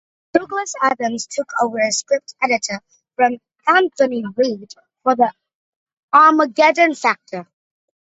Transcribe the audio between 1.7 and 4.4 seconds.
as script editor from Anthony